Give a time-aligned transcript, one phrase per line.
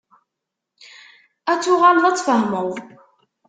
[1.51, 2.69] Ad ttuɣaleḍ ad ttfehmeḍ.